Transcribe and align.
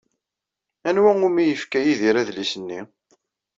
Anwa 0.87 1.11
umi 1.27 1.43
yefka 1.45 1.77
Yidir 1.81 2.15
adlis-nni? 2.21 2.79